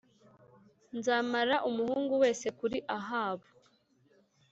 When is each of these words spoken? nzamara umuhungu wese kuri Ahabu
nzamara 0.97 1.55
umuhungu 1.69 2.13
wese 2.23 2.47
kuri 2.59 2.77
Ahabu 2.97 3.49